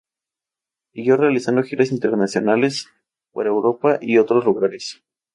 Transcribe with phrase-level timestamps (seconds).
[0.93, 2.87] Siguió realizando giras internacionales,
[3.31, 5.03] por Europa y otros lugares.